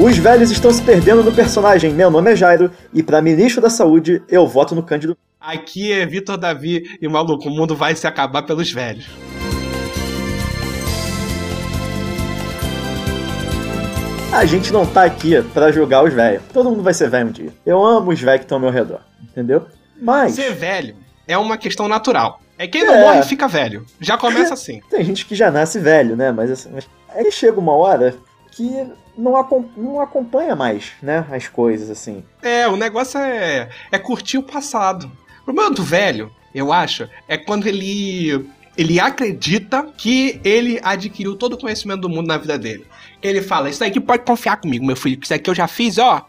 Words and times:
Os 0.00 0.16
velhos 0.16 0.52
estão 0.52 0.72
se 0.72 0.80
perdendo 0.80 1.24
no 1.24 1.32
personagem. 1.32 1.92
Meu 1.92 2.08
nome 2.08 2.30
é 2.30 2.36
Jairo 2.36 2.70
e 2.94 3.02
para 3.02 3.20
ministro 3.20 3.60
da 3.60 3.68
Saúde 3.68 4.22
eu 4.28 4.46
voto 4.46 4.72
no 4.72 4.80
Cândido. 4.80 5.18
Aqui 5.40 5.90
é 5.90 6.06
Vitor 6.06 6.36
Davi 6.36 6.96
e 7.02 7.08
maluco, 7.08 7.48
o 7.48 7.50
mundo 7.50 7.74
vai 7.74 7.96
se 7.96 8.06
acabar 8.06 8.42
pelos 8.42 8.70
velhos. 8.70 9.08
A 14.32 14.44
gente 14.44 14.72
não 14.72 14.86
tá 14.86 15.02
aqui 15.02 15.42
para 15.52 15.72
julgar 15.72 16.04
os 16.04 16.14
velhos. 16.14 16.44
Todo 16.52 16.70
mundo 16.70 16.82
vai 16.84 16.94
ser 16.94 17.10
velho 17.10 17.30
um 17.30 17.32
dia. 17.32 17.52
Eu 17.66 17.84
amo 17.84 18.12
os 18.12 18.20
velhos 18.20 18.38
que 18.38 18.44
estão 18.44 18.58
ao 18.58 18.62
meu 18.62 18.70
redor, 18.70 19.00
entendeu? 19.20 19.66
Mas. 20.00 20.34
Ser 20.34 20.54
velho 20.54 20.94
é 21.26 21.36
uma 21.36 21.58
questão 21.58 21.88
natural. 21.88 22.40
É 22.56 22.68
quem 22.68 22.84
não 22.84 22.94
é. 22.94 23.00
morre 23.00 23.22
fica 23.24 23.48
velho. 23.48 23.84
Já 24.00 24.16
começa 24.16 24.54
assim. 24.54 24.80
Tem 24.88 25.02
gente 25.02 25.26
que 25.26 25.34
já 25.34 25.50
nasce 25.50 25.80
velho, 25.80 26.14
né? 26.14 26.30
Mas 26.30 26.52
assim, 26.52 26.70
é 27.16 27.24
que 27.24 27.32
chega 27.32 27.58
uma 27.58 27.72
hora 27.72 28.14
que 28.52 28.86
não, 29.18 29.68
não 29.76 30.00
acompanha 30.00 30.54
mais, 30.54 30.92
né? 31.02 31.26
As 31.30 31.48
coisas, 31.48 31.90
assim. 31.90 32.24
É, 32.40 32.68
o 32.68 32.76
negócio 32.76 33.18
é, 33.18 33.68
é 33.90 33.98
curtir 33.98 34.38
o 34.38 34.42
passado. 34.42 35.10
O 35.42 35.44
problema 35.44 35.74
do 35.74 35.82
velho, 35.82 36.30
eu 36.54 36.72
acho, 36.72 37.08
é 37.26 37.36
quando 37.36 37.66
ele 37.66 38.48
ele 38.76 39.00
acredita 39.00 39.88
que 39.96 40.40
ele 40.44 40.78
adquiriu 40.84 41.34
todo 41.34 41.54
o 41.54 41.58
conhecimento 41.58 42.02
do 42.02 42.08
mundo 42.08 42.28
na 42.28 42.38
vida 42.38 42.56
dele. 42.56 42.86
Ele 43.20 43.42
fala: 43.42 43.68
Isso 43.68 43.82
aqui 43.82 43.98
pode 43.98 44.22
confiar 44.22 44.58
comigo, 44.58 44.86
meu 44.86 44.94
filho, 44.94 45.18
que 45.18 45.26
isso 45.26 45.34
aqui 45.34 45.50
eu 45.50 45.54
já 45.54 45.66
fiz, 45.66 45.98
ó, 45.98 46.24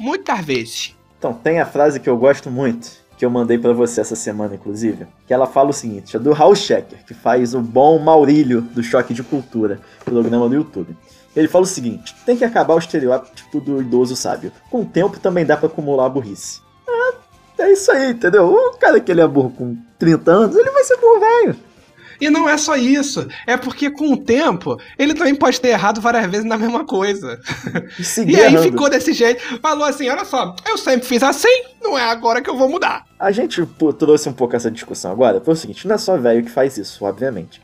muitas 0.00 0.40
vezes. 0.44 0.96
Então, 1.16 1.32
tem 1.32 1.60
a 1.60 1.64
frase 1.64 2.00
que 2.00 2.08
eu 2.08 2.16
gosto 2.16 2.50
muito, 2.50 2.90
que 3.16 3.24
eu 3.24 3.30
mandei 3.30 3.58
para 3.58 3.72
você 3.72 4.00
essa 4.00 4.16
semana, 4.16 4.54
inclusive, 4.54 5.06
que 5.26 5.32
ela 5.32 5.46
fala 5.46 5.70
o 5.70 5.72
seguinte: 5.72 6.16
é 6.16 6.18
do 6.18 6.32
Raul 6.32 6.54
Schecker, 6.54 7.04
que 7.06 7.14
faz 7.14 7.54
o 7.54 7.60
bom 7.60 7.98
Maurílio 7.98 8.60
do 8.60 8.82
Choque 8.82 9.14
de 9.14 9.22
Cultura, 9.22 9.80
programa 10.04 10.48
do 10.48 10.54
YouTube. 10.54 10.96
Ele 11.34 11.48
fala 11.48 11.64
o 11.64 11.68
seguinte: 11.68 12.14
tem 12.24 12.36
que 12.36 12.44
acabar 12.44 12.74
o 12.74 12.78
estereótipo 12.78 13.60
do 13.60 13.80
idoso 13.80 14.16
sábio. 14.16 14.52
Com 14.70 14.82
o 14.82 14.84
tempo 14.84 15.18
também 15.18 15.44
dá 15.44 15.56
para 15.56 15.66
acumular 15.66 16.06
a 16.06 16.08
burrice. 16.08 16.60
É, 17.58 17.62
é 17.62 17.72
isso 17.72 17.90
aí, 17.90 18.10
entendeu? 18.10 18.46
O 18.46 18.76
cara 18.78 19.00
que 19.00 19.10
ele 19.10 19.20
é 19.20 19.26
burro 19.26 19.50
com 19.50 19.76
30 19.98 20.30
anos, 20.30 20.56
ele 20.56 20.70
vai 20.70 20.84
ser 20.84 20.96
burro 20.96 21.20
velho. 21.20 21.56
E 22.24 22.30
não 22.30 22.48
é 22.48 22.56
só 22.56 22.74
isso. 22.74 23.28
É 23.46 23.54
porque 23.54 23.90
com 23.90 24.14
o 24.14 24.16
tempo, 24.16 24.80
ele 24.98 25.12
também 25.12 25.34
pode 25.34 25.60
ter 25.60 25.68
errado 25.68 26.00
várias 26.00 26.24
vezes 26.24 26.46
na 26.46 26.56
mesma 26.56 26.82
coisa. 26.86 27.38
E, 27.98 28.32
e 28.32 28.40
aí 28.40 28.56
ficou 28.62 28.88
desse 28.88 29.12
jeito. 29.12 29.42
Falou 29.60 29.84
assim: 29.84 30.08
olha 30.08 30.24
só, 30.24 30.56
eu 30.66 30.78
sempre 30.78 31.06
fiz 31.06 31.22
assim, 31.22 31.64
não 31.82 31.98
é 31.98 32.04
agora 32.04 32.40
que 32.40 32.48
eu 32.48 32.56
vou 32.56 32.66
mudar. 32.66 33.04
A 33.18 33.30
gente 33.30 33.62
pô, 33.66 33.92
trouxe 33.92 34.26
um 34.26 34.32
pouco 34.32 34.56
essa 34.56 34.70
discussão 34.70 35.12
agora. 35.12 35.38
Foi 35.38 35.52
o 35.52 35.56
seguinte: 35.56 35.86
não 35.86 35.96
é 35.96 35.98
só 35.98 36.16
velho 36.16 36.42
que 36.42 36.50
faz 36.50 36.78
isso, 36.78 37.04
obviamente. 37.04 37.60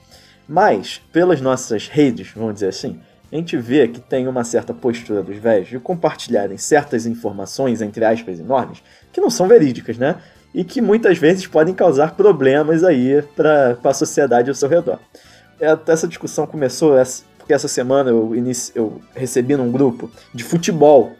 Mas, 0.46 1.00
pelas 1.10 1.40
nossas 1.40 1.88
redes, 1.88 2.32
vamos 2.36 2.52
dizer 2.54 2.68
assim, 2.68 3.00
a 3.32 3.36
gente 3.36 3.56
vê 3.56 3.88
que 3.88 4.00
tem 4.00 4.28
uma 4.28 4.44
certa 4.44 4.74
postura 4.74 5.22
dos 5.22 5.38
velhos 5.38 5.68
de 5.68 5.78
compartilharem 5.78 6.58
certas 6.58 7.06
informações, 7.06 7.80
entre 7.80 8.04
aspas, 8.04 8.38
enormes, 8.38 8.82
que 9.10 9.22
não 9.22 9.30
são 9.30 9.48
verídicas, 9.48 9.96
né? 9.96 10.16
E 10.54 10.64
que 10.64 10.80
muitas 10.80 11.18
vezes 11.18 11.46
podem 11.46 11.74
causar 11.74 12.14
problemas 12.14 12.84
aí 12.84 13.22
para 13.36 13.76
a 13.82 13.94
sociedade 13.94 14.48
ao 14.48 14.54
seu 14.54 14.68
redor. 14.68 14.98
É, 15.60 15.76
essa 15.86 16.08
discussão 16.08 16.46
começou 16.46 16.94
porque 17.38 17.52
essa 17.52 17.68
semana 17.68 18.10
eu, 18.10 18.34
inici, 18.34 18.72
eu 18.74 19.00
recebi 19.14 19.56
num 19.56 19.70
grupo 19.70 20.10
de 20.32 20.44
futebol 20.44 21.12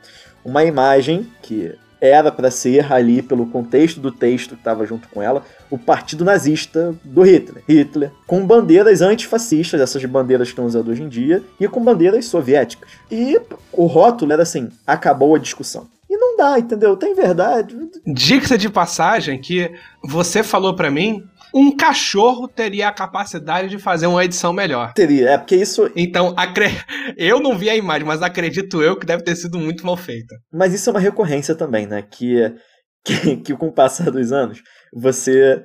uma 0.45 0.65
imagem 0.65 1.29
que 1.43 1.75
era 2.01 2.33
para 2.33 2.51
ser 2.51 2.91
ali, 2.91 3.21
pelo 3.21 3.47
contexto 3.47 4.01
do 4.01 4.11
texto 4.11 4.55
que 4.55 4.61
estava 4.61 4.87
junto 4.87 5.09
com 5.09 5.23
ela, 5.23 5.45
o 5.69 5.77
partido 5.77 6.25
nazista 6.25 6.95
do 7.05 7.23
Hitler. 7.23 7.63
Hitler, 7.69 8.11
com 8.27 8.47
bandeiras 8.47 9.03
antifascistas, 9.03 9.81
essas 9.81 10.03
bandeiras 10.07 10.49
que 10.49 10.53
estão 10.53 10.65
usando 10.65 10.89
hoje 10.89 11.03
em 11.03 11.09
dia, 11.09 11.43
e 11.59 11.69
com 11.69 11.85
bandeiras 11.85 12.25
soviéticas. 12.25 12.89
E 13.11 13.39
o 13.73 13.87
rótulo 13.87 14.33
era 14.33 14.43
assim: 14.43 14.71
acabou 14.87 15.35
a 15.35 15.39
discussão. 15.39 15.89
E 16.11 16.17
não 16.17 16.37
dá, 16.37 16.59
entendeu? 16.59 16.97
Tem 16.97 17.15
verdade. 17.15 17.77
Dica 18.05 18.59
de 18.59 18.69
passagem 18.69 19.41
que 19.41 19.71
você 20.03 20.43
falou 20.43 20.75
para 20.75 20.91
mim 20.91 21.23
um 21.55 21.77
cachorro 21.77 22.49
teria 22.49 22.89
a 22.89 22.93
capacidade 22.93 23.69
de 23.69 23.79
fazer 23.79 24.09
uma 24.09 24.25
edição 24.25 24.53
melhor. 24.53 24.93
Teria, 24.93 25.31
é 25.31 25.39
porque 25.39 25.55
isso. 25.55 25.89
Então, 25.95 26.35
acre... 26.37 26.67
eu 27.17 27.39
não 27.41 27.57
vi 27.57 27.71
a 27.71 27.77
imagem, 27.77 28.05
mas 28.05 28.23
acredito 28.23 28.83
eu 28.83 28.97
que 28.97 29.07
deve 29.07 29.23
ter 29.23 29.37
sido 29.37 29.57
muito 29.57 29.87
mal 29.87 29.97
feita. 29.97 30.35
Mas 30.53 30.75
isso 30.75 30.91
é 30.91 30.93
uma 30.93 31.01
recorrência 31.01 31.55
também, 31.55 31.87
né? 31.87 32.03
Que, 32.03 32.55
que, 33.05 33.37
que 33.37 33.57
com 33.57 33.69
o 33.69 33.73
passar 33.73 34.11
dos 34.11 34.33
anos, 34.33 34.61
você 34.93 35.63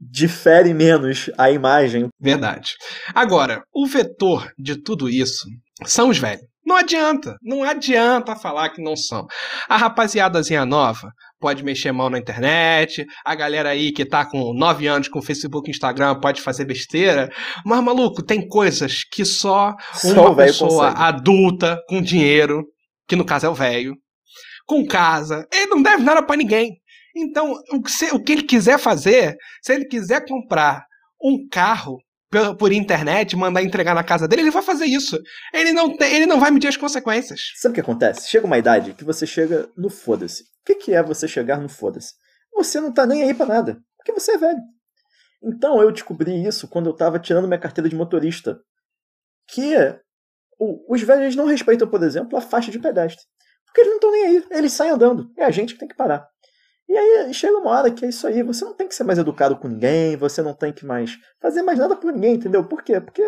difere 0.00 0.74
menos 0.74 1.30
a 1.38 1.52
imagem. 1.52 2.08
Verdade. 2.20 2.72
Agora, 3.14 3.62
o 3.72 3.86
vetor 3.86 4.50
de 4.58 4.76
tudo 4.76 5.08
isso 5.08 5.44
são 5.84 6.08
os 6.08 6.18
velhos. 6.18 6.53
Não 6.66 6.76
adianta, 6.76 7.36
não 7.42 7.62
adianta 7.62 8.34
falar 8.34 8.70
que 8.70 8.82
não 8.82 8.96
são. 8.96 9.26
A 9.68 9.76
rapaziadazinha 9.76 10.64
nova 10.64 11.10
pode 11.38 11.62
mexer 11.62 11.92
mal 11.92 12.08
na 12.08 12.18
internet, 12.18 13.04
a 13.24 13.34
galera 13.34 13.68
aí 13.68 13.92
que 13.92 14.04
tá 14.04 14.24
com 14.24 14.54
9 14.54 14.86
anos 14.86 15.08
com 15.08 15.20
Facebook 15.20 15.68
e 15.68 15.72
Instagram 15.72 16.18
pode 16.20 16.40
fazer 16.40 16.64
besteira, 16.64 17.30
mas 17.66 17.84
maluco, 17.84 18.22
tem 18.22 18.48
coisas 18.48 19.04
que 19.12 19.26
só, 19.26 19.74
só 19.92 20.28
uma 20.28 20.36
pessoa 20.36 20.88
consegue. 20.88 21.02
adulta, 21.02 21.82
com 21.86 22.00
dinheiro, 22.00 22.64
que 23.06 23.14
no 23.14 23.26
caso 23.26 23.44
é 23.44 23.48
o 23.50 23.54
velho, 23.54 23.94
com 24.66 24.86
casa, 24.86 25.46
ele 25.52 25.66
não 25.66 25.82
deve 25.82 26.02
nada 26.02 26.22
para 26.22 26.36
ninguém. 26.36 26.78
Então, 27.14 27.52
o 27.72 27.82
que, 27.82 28.14
o 28.14 28.22
que 28.22 28.32
ele 28.32 28.42
quiser 28.42 28.78
fazer, 28.78 29.36
se 29.62 29.74
ele 29.74 29.84
quiser 29.84 30.24
comprar 30.26 30.84
um 31.22 31.46
carro 31.50 31.98
por 32.58 32.72
internet, 32.72 33.36
mandar 33.36 33.62
entregar 33.62 33.94
na 33.94 34.04
casa 34.04 34.28
dele, 34.28 34.42
ele 34.42 34.50
vai 34.50 34.62
fazer 34.62 34.86
isso. 34.86 35.18
Ele 35.52 35.72
não, 35.72 35.96
tem, 35.96 36.14
ele 36.14 36.26
não 36.26 36.40
vai 36.40 36.50
medir 36.50 36.68
as 36.68 36.76
consequências. 36.76 37.40
Sabe 37.56 37.72
o 37.72 37.74
que 37.74 37.80
acontece? 37.80 38.28
Chega 38.28 38.46
uma 38.46 38.58
idade 38.58 38.94
que 38.94 39.04
você 39.04 39.26
chega 39.26 39.68
no 39.76 39.90
foda-se. 39.90 40.42
O 40.42 40.46
que, 40.66 40.74
que 40.74 40.94
é 40.94 41.02
você 41.02 41.26
chegar 41.28 41.60
no 41.60 41.68
foda-se? 41.68 42.12
Você 42.54 42.80
não 42.80 42.92
tá 42.92 43.06
nem 43.06 43.22
aí 43.22 43.34
para 43.34 43.46
nada, 43.46 43.78
porque 43.96 44.12
você 44.12 44.32
é 44.32 44.38
velho. 44.38 44.60
Então 45.42 45.80
eu 45.80 45.90
descobri 45.90 46.46
isso 46.46 46.68
quando 46.68 46.88
eu 46.88 46.94
tava 46.94 47.18
tirando 47.18 47.46
minha 47.46 47.60
carteira 47.60 47.88
de 47.88 47.96
motorista. 47.96 48.58
Que 49.46 49.74
os 50.88 51.02
velhos 51.02 51.36
não 51.36 51.46
respeitam, 51.46 51.88
por 51.88 52.02
exemplo, 52.02 52.38
a 52.38 52.40
faixa 52.40 52.70
de 52.70 52.78
pedestre. 52.78 53.22
Porque 53.66 53.80
eles 53.80 53.90
não 53.90 53.96
estão 53.96 54.12
nem 54.12 54.26
aí, 54.26 54.44
eles 54.52 54.72
saem 54.72 54.92
andando. 54.92 55.30
É 55.36 55.44
a 55.44 55.50
gente 55.50 55.74
que 55.74 55.80
tem 55.80 55.88
que 55.88 55.96
parar. 55.96 56.26
E 56.88 56.96
aí 56.96 57.32
chega 57.32 57.56
uma 57.56 57.70
hora 57.70 57.90
que 57.90 58.04
é 58.04 58.08
isso 58.08 58.26
aí, 58.26 58.42
você 58.42 58.64
não 58.64 58.74
tem 58.74 58.86
que 58.86 58.94
ser 58.94 59.04
mais 59.04 59.18
educado 59.18 59.56
com 59.56 59.68
ninguém, 59.68 60.16
você 60.16 60.42
não 60.42 60.52
tem 60.52 60.72
que 60.72 60.84
mais 60.84 61.16
fazer 61.40 61.62
mais 61.62 61.78
nada 61.78 61.96
por 61.96 62.12
ninguém, 62.12 62.34
entendeu? 62.34 62.62
Por 62.64 62.82
quê? 62.82 63.00
Porque 63.00 63.22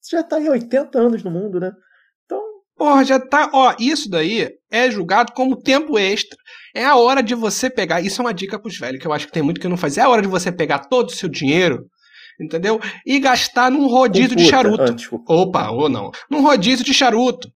você 0.00 0.16
já 0.16 0.22
tá 0.22 0.36
aí 0.36 0.48
80 0.48 0.98
anos 0.98 1.22
no 1.24 1.30
mundo, 1.30 1.58
né? 1.58 1.72
Então. 2.24 2.40
Porra, 2.76 3.04
já 3.04 3.18
tá. 3.18 3.50
Ó, 3.52 3.74
isso 3.80 4.08
daí 4.08 4.48
é 4.70 4.88
julgado 4.90 5.32
como 5.32 5.60
tempo 5.60 5.98
extra. 5.98 6.38
É 6.74 6.84
a 6.84 6.94
hora 6.94 7.22
de 7.22 7.34
você 7.34 7.68
pegar. 7.68 8.00
Isso 8.00 8.20
é 8.20 8.24
uma 8.24 8.34
dica 8.34 8.58
pros 8.58 8.78
velhos, 8.78 9.00
que 9.00 9.06
eu 9.06 9.12
acho 9.12 9.26
que 9.26 9.32
tem 9.32 9.42
muito 9.42 9.60
que 9.60 9.66
não 9.66 9.76
faz. 9.76 9.98
É 9.98 10.02
a 10.02 10.08
hora 10.08 10.22
de 10.22 10.28
você 10.28 10.52
pegar 10.52 10.80
todo 10.80 11.08
o 11.08 11.12
seu 11.12 11.28
dinheiro, 11.28 11.86
entendeu? 12.40 12.80
E 13.04 13.18
gastar 13.18 13.68
num 13.68 13.88
rodízio 13.88 14.36
de 14.36 14.46
charuto. 14.46 14.82
Ah, 14.82 15.32
Opa, 15.32 15.70
ou 15.70 15.88
não. 15.88 16.12
Num 16.30 16.42
rodízio 16.42 16.84
de 16.84 16.94
charuto. 16.94 17.48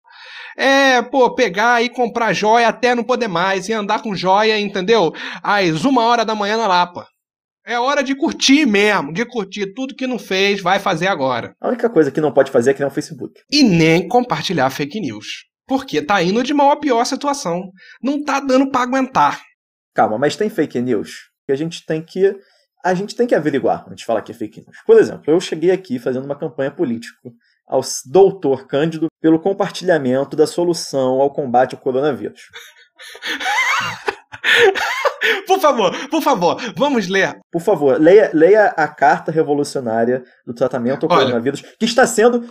É, 0.60 1.02
pô, 1.02 1.34
pegar 1.34 1.82
e 1.82 1.88
comprar 1.88 2.34
joia 2.34 2.68
até 2.68 2.94
não 2.94 3.02
poder 3.02 3.30
mais 3.30 3.70
e 3.70 3.74
andar 3.74 4.04
com 4.04 4.14
joia, 4.14 4.60
entendeu? 4.60 5.14
Às 5.42 5.86
uma 5.86 6.04
hora 6.04 6.26
da 6.26 6.36
manhã 6.36 6.58
na 6.58 6.68
Lapa. 6.68 7.08
É 7.66 7.80
hora 7.80 8.04
de 8.04 8.14
curtir 8.14 8.66
mesmo, 8.66 9.14
de 9.14 9.26
curtir 9.26 9.74
tudo 9.74 9.96
que 9.96 10.06
não 10.06 10.20
fez, 10.20 10.62
vai 10.62 10.78
fazer 10.78 11.08
agora. 11.08 11.54
A 11.62 11.70
única 11.70 11.90
coisa 11.90 12.12
que 12.12 12.20
não 12.20 12.34
pode 12.34 12.52
fazer 12.52 12.72
é 12.72 12.74
criar 12.74 12.88
um 12.88 12.92
Facebook. 12.92 13.40
E 13.50 13.64
nem 13.64 14.06
compartilhar 14.06 14.70
fake 14.70 15.00
news. 15.00 15.46
Porque 15.66 16.02
tá 16.02 16.22
indo 16.22 16.44
de 16.44 16.54
mal 16.54 16.72
a 16.72 16.78
pior 16.78 17.06
situação. 17.06 17.72
Não 18.04 18.22
tá 18.22 18.42
dando 18.42 18.70
para 18.70 18.82
aguentar. 18.82 19.42
Calma, 19.96 20.18
mas 20.18 20.36
tem 20.36 20.50
fake 20.50 20.82
news 20.82 21.30
que 21.46 21.54
a 21.54 21.56
gente 21.56 21.86
tem 21.86 22.02
que 22.02 22.36
a 22.84 22.94
gente 22.94 23.16
tem 23.16 23.28
que 23.28 23.36
averiguar 23.36 23.86
antes 23.88 24.00
de 24.00 24.06
falar 24.06 24.22
que 24.24 24.34
é 24.34 24.36
fake 24.36 24.62
news. 24.62 24.78
Por 24.86 24.98
exemplo, 24.98 25.24
eu 25.28 25.40
cheguei 25.40 25.72
aqui 25.72 26.00
fazendo 26.00 26.26
uma 26.26 26.38
campanha 26.38 26.72
política 26.72 27.18
ao 27.70 27.82
doutor 28.08 28.66
Cândido 28.66 29.08
pelo 29.22 29.40
compartilhamento 29.40 30.36
da 30.36 30.48
solução 30.48 31.22
ao 31.22 31.32
combate 31.32 31.76
ao 31.76 31.82
coronavírus. 31.82 32.42
Por 35.46 35.60
favor, 35.60 36.10
por 36.10 36.22
favor, 36.22 36.74
vamos 36.78 37.08
ler. 37.08 37.38
Por 37.52 37.62
favor, 37.62 38.00
leia, 38.00 38.32
leia 38.34 38.68
a 38.68 38.88
carta 38.88 39.32
revolucionária 39.32 40.24
do 40.46 40.54
tratamento 40.54 41.06
ao 41.06 41.12
Olha, 41.12 41.26
coronavírus, 41.26 41.62
que 41.78 41.86
está 41.86 42.08
sendo. 42.08 42.48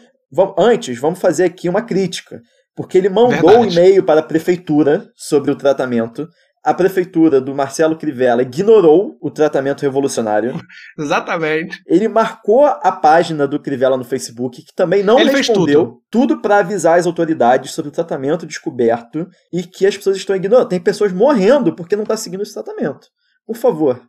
Antes, 0.58 0.98
vamos 0.98 1.18
fazer 1.20 1.44
aqui 1.44 1.68
uma 1.68 1.82
crítica. 1.82 2.40
Porque 2.76 2.98
ele 2.98 3.08
mandou 3.08 3.60
um 3.60 3.64
e-mail 3.64 4.04
para 4.04 4.20
a 4.20 4.22
prefeitura 4.22 5.10
sobre 5.16 5.50
o 5.50 5.56
tratamento 5.56 6.28
a 6.64 6.74
prefeitura 6.74 7.40
do 7.40 7.54
Marcelo 7.54 7.96
Crivella 7.96 8.42
ignorou 8.42 9.16
o 9.20 9.30
tratamento 9.30 9.82
revolucionário. 9.82 10.54
Exatamente. 10.98 11.82
Ele 11.86 12.08
marcou 12.08 12.66
a 12.66 12.92
página 12.92 13.46
do 13.46 13.60
Crivella 13.60 13.96
no 13.96 14.04
Facebook, 14.04 14.62
que 14.62 14.74
também 14.74 15.02
não 15.02 15.18
Ele 15.18 15.30
respondeu. 15.30 15.84
tudo, 15.84 16.02
tudo 16.10 16.42
para 16.42 16.58
avisar 16.58 16.98
as 16.98 17.06
autoridades 17.06 17.72
sobre 17.72 17.88
o 17.88 17.92
tratamento 17.92 18.46
descoberto 18.46 19.26
e 19.52 19.62
que 19.62 19.86
as 19.86 19.96
pessoas 19.96 20.16
estão 20.16 20.36
ignorando. 20.36 20.68
Tem 20.68 20.80
pessoas 20.80 21.12
morrendo 21.12 21.74
porque 21.74 21.96
não 21.96 22.02
está 22.02 22.16
seguindo 22.16 22.42
esse 22.42 22.54
tratamento. 22.54 23.08
Por 23.46 23.56
favor, 23.56 24.02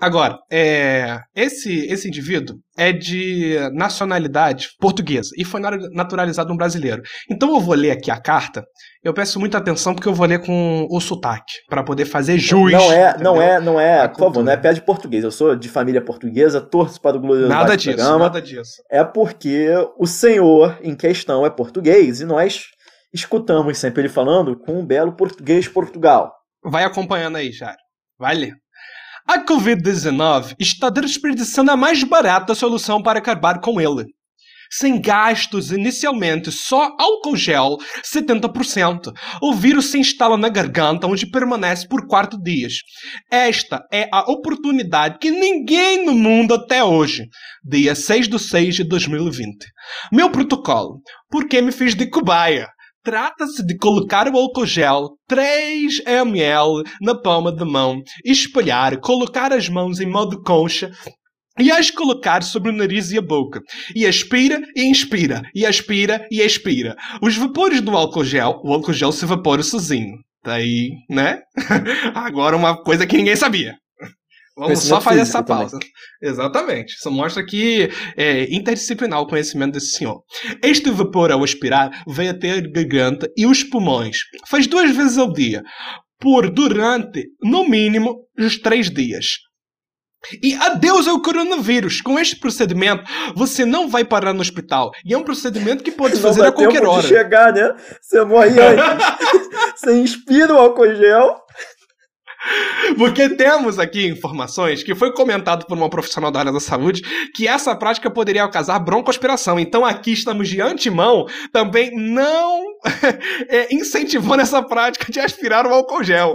Agora, 0.00 0.38
é, 0.50 1.18
esse, 1.34 1.86
esse 1.86 2.08
indivíduo 2.08 2.56
é 2.76 2.92
de 2.92 3.56
nacionalidade 3.72 4.68
portuguesa 4.78 5.30
e 5.36 5.44
foi 5.44 5.60
naturalizado 5.60 6.52
um 6.52 6.56
brasileiro. 6.56 7.02
Então 7.30 7.54
eu 7.54 7.60
vou 7.60 7.74
ler 7.74 7.92
aqui 7.92 8.10
a 8.10 8.20
carta. 8.20 8.64
Eu 9.02 9.14
peço 9.14 9.40
muita 9.40 9.58
atenção 9.58 9.94
porque 9.94 10.08
eu 10.08 10.14
vou 10.14 10.26
ler 10.26 10.40
com 10.44 10.86
o 10.90 11.00
sotaque 11.00 11.52
para 11.68 11.82
poder 11.82 12.04
fazer 12.04 12.38
jus. 12.38 12.72
Não 12.72 12.92
é, 12.92 13.10
entendeu? 13.10 13.24
não 13.24 13.42
é, 13.42 13.60
não 13.60 13.80
é, 13.80 14.08
por 14.08 14.18
favor, 14.18 14.44
não 14.44 14.52
é 14.52 14.56
pé 14.56 14.72
de 14.72 14.82
português. 14.82 15.24
Eu 15.24 15.30
sou 15.30 15.56
de 15.56 15.68
família 15.68 16.02
portuguesa, 16.02 16.60
torço 16.60 17.00
para 17.00 17.16
o 17.16 17.20
glorioso 17.20 17.48
Nada 17.48 17.76
disso, 17.76 17.96
programa. 17.96 18.18
nada 18.18 18.40
disso. 18.42 18.82
É 18.90 19.04
porque 19.04 19.68
o 19.98 20.06
senhor 20.06 20.78
em 20.82 20.94
questão 20.94 21.44
é 21.46 21.50
português 21.50 22.20
e 22.20 22.24
nós 22.24 22.64
escutamos 23.12 23.78
sempre 23.78 24.02
ele 24.02 24.08
falando 24.08 24.58
com 24.58 24.80
um 24.80 24.86
belo 24.86 25.14
português 25.14 25.68
Portugal. 25.68 26.32
Vai 26.64 26.84
acompanhando 26.84 27.36
aí, 27.36 27.50
Jário. 27.50 27.78
Vai 28.18 28.36
ler. 28.36 28.61
A 29.26 29.44
Covid-19 29.44 30.56
está 30.58 30.90
desperdiçando 30.90 31.70
a 31.70 31.76
mais 31.76 32.02
barata 32.02 32.54
solução 32.54 33.00
para 33.00 33.20
acabar 33.20 33.60
com 33.60 33.80
ele. 33.80 34.06
Sem 34.74 35.00
gastos 35.00 35.70
inicialmente, 35.70 36.50
só 36.50 36.96
álcool 36.98 37.36
gel, 37.36 37.76
70%. 38.02 39.12
O 39.42 39.52
vírus 39.54 39.86
se 39.90 39.98
instala 39.98 40.36
na 40.36 40.48
garganta, 40.48 41.06
onde 41.06 41.30
permanece 41.30 41.86
por 41.86 42.06
quatro 42.06 42.40
dias. 42.42 42.76
Esta 43.30 43.86
é 43.92 44.08
a 44.10 44.20
oportunidade 44.30 45.18
que 45.18 45.30
ninguém 45.30 46.06
no 46.06 46.14
mundo 46.14 46.54
até 46.54 46.82
hoje. 46.82 47.26
Dia 47.62 47.94
6 47.94 48.28
de 48.28 48.38
6 48.38 48.76
de 48.76 48.84
2020. 48.84 49.66
Meu 50.10 50.30
protocolo. 50.30 51.00
Por 51.30 51.46
que 51.46 51.60
me 51.60 51.70
fiz 51.70 51.94
de 51.94 52.08
cobaia? 52.08 52.66
Trata-se 53.04 53.66
de 53.66 53.76
colocar 53.76 54.28
o 54.28 54.36
álcool 54.36 54.64
gel 54.64 55.10
3 55.26 56.02
ml 56.06 56.84
na 57.00 57.20
palma 57.20 57.50
da 57.50 57.64
mão, 57.64 58.00
espalhar, 58.24 58.98
colocar 59.00 59.52
as 59.52 59.68
mãos 59.68 60.00
em 60.00 60.06
modo 60.06 60.40
concha 60.40 60.90
e 61.58 61.70
as 61.70 61.90
colocar 61.90 62.42
sobre 62.42 62.70
o 62.70 62.72
nariz 62.72 63.10
e 63.10 63.18
a 63.18 63.22
boca. 63.22 63.60
E 63.94 64.06
aspira 64.06 64.60
e 64.76 64.84
inspira, 64.84 65.42
e 65.54 65.66
aspira 65.66 66.26
e 66.30 66.40
expira. 66.40 66.94
Os 67.20 67.36
vapores 67.36 67.80
do 67.80 67.96
álcool 67.96 68.24
gel, 68.24 68.60
o 68.64 68.72
álcool 68.72 68.92
gel 68.92 69.10
se 69.10 69.24
evapora 69.24 69.62
sozinho. 69.62 70.16
Tá 70.42 70.54
aí, 70.54 70.90
né? 71.10 71.40
Agora 72.14 72.56
uma 72.56 72.82
coisa 72.82 73.06
que 73.06 73.16
ninguém 73.16 73.36
sabia. 73.36 73.74
Vamos 74.56 74.80
só 74.80 75.00
fazer 75.00 75.20
essa 75.20 75.42
pausa. 75.42 75.78
Também. 75.78 75.88
Exatamente. 76.20 76.94
Isso 76.94 77.10
mostra 77.10 77.44
que 77.44 77.88
é 78.16 78.44
interdisciplinar 78.54 79.20
o 79.20 79.26
conhecimento 79.26 79.72
desse 79.72 79.96
senhor. 79.96 80.22
Este 80.62 80.90
vapor, 80.90 81.32
ao 81.32 81.42
aspirar, 81.42 81.90
vai 82.06 82.28
até 82.28 82.52
a 82.52 82.60
garganta 82.60 83.30
e 83.36 83.46
os 83.46 83.64
pulmões. 83.64 84.18
Faz 84.48 84.66
duas 84.66 84.94
vezes 84.94 85.16
ao 85.16 85.32
dia. 85.32 85.62
Por 86.20 86.50
durante, 86.50 87.28
no 87.42 87.66
mínimo, 87.66 88.26
os 88.38 88.58
três 88.58 88.90
dias. 88.90 89.38
E 90.42 90.54
adeus 90.54 91.08
ao 91.08 91.20
coronavírus. 91.20 92.00
Com 92.00 92.18
este 92.18 92.36
procedimento, 92.36 93.02
você 93.34 93.64
não 93.64 93.88
vai 93.88 94.04
parar 94.04 94.32
no 94.32 94.40
hospital. 94.40 94.92
E 95.04 95.14
é 95.14 95.18
um 95.18 95.24
procedimento 95.24 95.82
que 95.82 95.90
pode 95.90 96.14
não 96.14 96.22
fazer 96.22 96.44
a 96.44 96.52
qualquer 96.52 96.84
hora. 96.84 97.02
De 97.02 97.08
chegar, 97.08 97.52
né? 97.52 97.74
Você 98.00 98.22
morre 98.24 98.60
antes. 98.60 99.06
você 99.74 99.98
inspira 99.98 100.54
o 100.54 100.58
álcool 100.58 100.94
gel 100.94 101.42
porque 102.96 103.28
temos 103.30 103.78
aqui 103.78 104.06
informações 104.06 104.82
que 104.82 104.94
foi 104.94 105.12
comentado 105.12 105.66
por 105.66 105.76
uma 105.76 105.88
profissional 105.88 106.30
da 106.30 106.40
área 106.40 106.52
da 106.52 106.60
saúde 106.60 107.02
que 107.34 107.46
essa 107.46 107.74
prática 107.74 108.10
poderia 108.10 108.48
causar 108.48 108.78
broncoaspiração. 108.78 109.58
Então 109.58 109.84
aqui 109.84 110.12
estamos 110.12 110.48
de 110.48 110.60
antemão 110.60 111.26
também 111.52 111.90
não 111.94 112.62
é, 113.48 113.72
incentivando 113.74 114.42
essa 114.42 114.62
prática 114.62 115.10
de 115.10 115.20
aspirar 115.20 115.66
o 115.66 115.72
álcool 115.72 116.02
gel. 116.02 116.34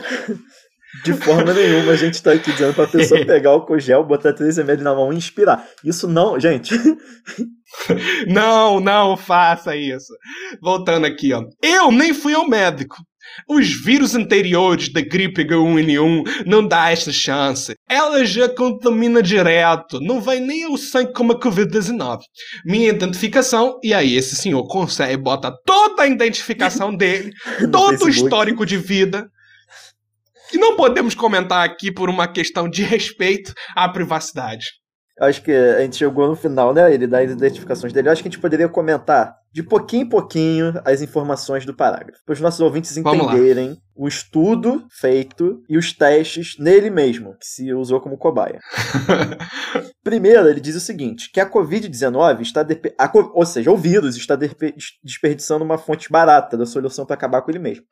De 1.04 1.14
forma 1.14 1.54
nenhuma, 1.54 1.92
a 1.92 1.96
gente 1.96 2.16
está 2.16 2.32
aqui 2.32 2.52
dizendo 2.52 2.74
para 2.74 2.86
a 2.86 2.88
pessoa 2.88 3.24
pegar 3.26 3.52
o 3.52 3.54
álcool 3.56 3.80
gel, 3.80 4.04
botar 4.04 4.34
3 4.34 4.58
ml 4.60 4.84
na 4.84 4.96
mão 4.96 5.12
e 5.12 5.18
inspirar. 5.18 5.68
Isso 5.84 6.08
não, 6.08 6.40
gente. 6.40 6.74
não, 8.28 8.80
não 8.80 9.18
faça 9.18 9.76
isso. 9.76 10.14
Voltando 10.62 11.06
aqui, 11.06 11.34
ó. 11.34 11.44
Eu 11.62 11.92
nem 11.92 12.14
fui 12.14 12.34
ao 12.34 12.48
médico. 12.48 12.96
Os 13.48 13.70
vírus 13.84 14.16
anteriores 14.16 14.92
da 14.92 15.02
gripe 15.02 15.46
H1N1 15.46 16.44
não 16.46 16.68
dá 16.68 16.92
esta 16.92 17.12
chance. 17.12 17.76
Ela 17.90 18.26
já 18.26 18.50
contamina 18.50 19.22
direto, 19.22 20.00
não 20.02 20.20
vai 20.20 20.40
nem 20.40 20.64
ao 20.66 20.78
sangue 20.78 21.14
como 21.14 21.34
a 21.34 21.40
Covid-19. 21.40 22.20
Minha 22.66 22.90
identificação, 22.90 23.80
e 23.84 23.94
aí 23.94 24.16
esse 24.16 24.36
senhor 24.36 24.66
consegue, 24.68 25.18
bota 25.18 25.52
toda 25.66 26.04
a 26.04 26.08
identificação 26.08 26.94
dele, 26.96 27.32
todo 27.72 28.06
o 28.06 28.10
histórico 28.10 28.66
de 28.66 28.78
vida, 28.78 29.28
que 30.50 30.58
não 30.58 30.76
podemos 30.76 31.14
comentar 31.14 31.66
aqui 31.66 31.92
por 31.92 32.10
uma 32.10 32.28
questão 32.28 32.70
de 32.70 32.84
respeito 32.84 33.54
à 33.76 33.88
privacidade. 33.90 34.66
Acho 35.20 35.42
que 35.42 35.52
a 35.52 35.82
gente 35.82 35.98
chegou 35.98 36.28
no 36.28 36.36
final, 36.36 36.74
né? 36.74 36.94
Ele 36.94 37.08
dá 37.08 37.20
as 37.20 37.32
identificações 37.32 37.92
dele. 37.92 38.10
Acho 38.10 38.22
que 38.22 38.28
a 38.28 38.32
gente 38.32 38.40
poderia 38.40 38.70
comentar 38.70 39.36
de 39.52 39.64
pouquinho 39.64 40.04
em 40.04 40.10
pouquinho 40.10 40.82
as 40.86 41.02
informações 41.02 41.66
do 41.66 41.74
parágrafo. 41.74 42.24
Para 42.26 42.34
os 42.34 42.42
nossos 42.42 42.60
ouvintes 42.60 42.96
entenderem 42.96 43.78
o 43.96 44.08
estudo 44.08 44.86
feito 44.92 45.64
e 45.68 45.78
os 45.78 45.92
testes 45.92 46.56
nele 46.60 46.90
mesmo, 46.90 47.36
que 47.40 47.46
se 47.46 47.74
usou 47.74 48.00
como 48.00 48.18
cobaia. 48.18 48.60
Primeiro, 50.04 50.48
ele 50.48 50.60
diz 50.60 50.76
o 50.76 50.80
seguinte: 50.80 51.30
que 51.32 51.40
a 51.40 51.50
Covid-19 51.50 52.42
está. 52.42 52.66
A, 52.98 53.12
ou 53.34 53.46
seja, 53.46 53.72
o 53.72 53.78
vírus 53.78 54.16
está 54.16 54.38
desperdiçando 55.04 55.66
uma 55.66 55.78
fonte 55.78 56.10
barata 56.10 56.56
da 56.56 56.66
solução 56.66 57.06
para 57.06 57.16
acabar 57.16 57.42
com 57.42 57.52
ele 57.52 57.60
mesmo. 57.60 57.84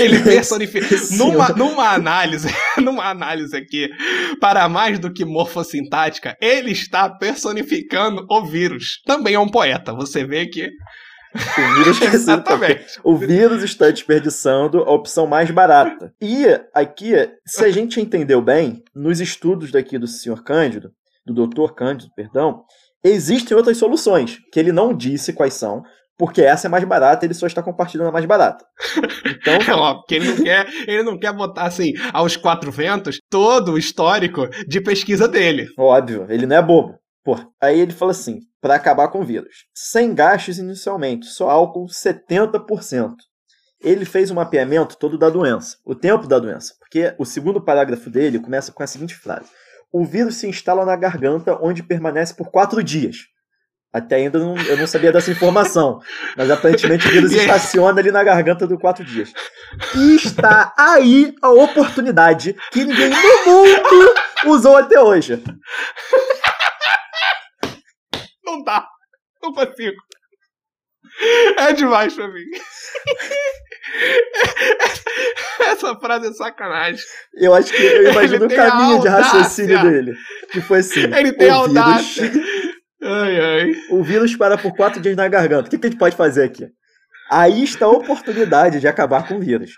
Ele 0.00 0.20
personifica. 0.22 0.86
numa, 1.12 1.48
numa 1.50 1.90
análise, 1.90 2.48
numa 2.78 3.08
análise 3.08 3.56
aqui, 3.56 3.88
para 4.40 4.68
mais 4.68 4.98
do 4.98 5.12
que 5.12 5.24
morfossintática, 5.24 6.36
ele 6.40 6.72
está 6.72 7.08
personificando 7.08 8.26
o 8.28 8.46
vírus. 8.46 9.00
Também 9.04 9.34
é 9.34 9.38
um 9.38 9.48
poeta, 9.48 9.92
você 9.92 10.24
vê 10.24 10.46
que. 10.46 10.70
O 11.34 11.74
vírus, 11.74 12.00
Exatamente. 12.14 13.00
o 13.02 13.16
vírus 13.16 13.62
está 13.64 13.90
desperdiçando 13.90 14.78
a 14.78 14.92
opção 14.92 15.26
mais 15.26 15.50
barata. 15.50 16.12
E 16.22 16.44
aqui, 16.72 17.12
se 17.44 17.64
a 17.64 17.70
gente 17.70 18.00
entendeu 18.00 18.40
bem, 18.40 18.82
nos 18.94 19.20
estudos 19.20 19.72
daqui 19.72 19.98
do 19.98 20.06
senhor 20.06 20.44
Cândido, 20.44 20.92
do 21.26 21.34
doutor 21.34 21.74
Cândido, 21.74 22.12
perdão, 22.14 22.62
existem 23.02 23.56
outras 23.56 23.76
soluções, 23.76 24.38
que 24.52 24.60
ele 24.60 24.70
não 24.70 24.94
disse 24.94 25.32
quais 25.32 25.54
são, 25.54 25.82
porque 26.16 26.42
essa 26.42 26.66
é 26.66 26.70
mais 26.70 26.84
barata, 26.84 27.24
ele 27.24 27.34
só 27.34 27.46
está 27.46 27.62
compartilhando 27.62 28.08
a 28.08 28.12
mais 28.12 28.24
barata. 28.24 28.64
Então, 29.24 29.54
é 29.66 29.74
óbvio 29.74 30.04
que 30.06 30.14
ele 30.14 30.28
não 30.28 30.44
quer, 30.44 30.66
ele 30.86 31.02
não 31.02 31.18
quer 31.18 31.32
botar 31.32 31.64
assim 31.64 31.92
aos 32.12 32.36
quatro 32.36 32.70
ventos 32.70 33.18
todo 33.28 33.72
o 33.72 33.78
histórico 33.78 34.48
de 34.66 34.80
pesquisa 34.80 35.26
dele. 35.26 35.66
Óbvio, 35.78 36.26
ele 36.28 36.46
não 36.46 36.56
é 36.56 36.62
bobo. 36.62 36.98
Pô, 37.24 37.36
aí 37.60 37.80
ele 37.80 37.92
fala 37.92 38.10
assim, 38.10 38.40
para 38.60 38.74
acabar 38.74 39.08
com 39.08 39.20
o 39.20 39.24
vírus, 39.24 39.64
sem 39.74 40.14
gastos 40.14 40.58
inicialmente, 40.58 41.26
só 41.26 41.48
álcool 41.50 41.86
70%. 41.86 43.14
Ele 43.82 44.04
fez 44.04 44.30
um 44.30 44.34
mapeamento 44.34 44.96
todo 44.96 45.18
da 45.18 45.28
doença, 45.28 45.76
o 45.84 45.94
tempo 45.94 46.26
da 46.26 46.38
doença, 46.38 46.74
porque 46.78 47.14
o 47.18 47.24
segundo 47.24 47.62
parágrafo 47.62 48.08
dele 48.08 48.38
começa 48.38 48.72
com 48.72 48.82
a 48.82 48.86
seguinte 48.86 49.14
frase: 49.14 49.50
o 49.92 50.04
vírus 50.04 50.36
se 50.36 50.46
instala 50.46 50.84
na 50.84 50.96
garganta, 50.96 51.58
onde 51.62 51.82
permanece 51.82 52.34
por 52.34 52.50
quatro 52.50 52.82
dias. 52.82 53.18
Até 53.94 54.16
ainda 54.16 54.40
não, 54.40 54.56
eu 54.58 54.76
não 54.76 54.88
sabia 54.88 55.12
dessa 55.12 55.30
informação. 55.30 56.00
Mas 56.36 56.50
aparentemente 56.50 57.06
o 57.06 57.10
vírus 57.12 57.30
estaciona 57.30 58.00
ali 58.00 58.10
na 58.10 58.24
garganta 58.24 58.66
do 58.66 58.76
quatro 58.76 59.04
dias. 59.04 59.32
E 59.94 60.16
está 60.16 60.74
aí 60.76 61.32
a 61.40 61.50
oportunidade 61.50 62.56
que 62.72 62.84
ninguém 62.84 63.10
no 63.10 63.16
mundo 63.46 64.14
usou 64.46 64.76
até 64.76 65.00
hoje. 65.00 65.40
Não 68.44 68.64
dá. 68.64 68.84
Não 69.40 69.52
consigo. 69.52 70.02
É 71.58 71.72
demais 71.72 72.14
pra 72.14 72.26
mim. 72.26 72.42
Essa 75.60 75.94
frase 75.96 76.28
é 76.28 76.32
sacanagem. 76.32 77.04
Eu 77.34 77.54
acho 77.54 77.72
que 77.72 77.80
eu 77.80 78.10
imagino 78.10 78.46
o 78.46 78.48
caminho 78.48 79.00
de 79.00 79.06
raciocínio 79.06 79.80
dele. 79.82 80.14
Que 80.50 80.60
foi 80.60 80.80
assim. 80.80 81.04
Ele 81.04 81.32
tem 81.32 81.48
audácia. 81.48 82.32
Ai, 83.04 83.40
ai. 83.40 83.72
O 83.90 84.02
vírus 84.02 84.34
para 84.34 84.56
por 84.56 84.74
quatro 84.74 85.00
dias 85.00 85.14
na 85.14 85.28
garganta. 85.28 85.68
O 85.68 85.70
que, 85.70 85.78
que 85.78 85.86
a 85.86 85.90
gente 85.90 85.98
pode 85.98 86.16
fazer 86.16 86.44
aqui? 86.44 86.66
Aí 87.30 87.62
está 87.62 87.86
a 87.86 87.90
oportunidade 87.90 88.80
de 88.80 88.88
acabar 88.88 89.28
com 89.28 89.36
o 89.36 89.40
vírus. 89.40 89.72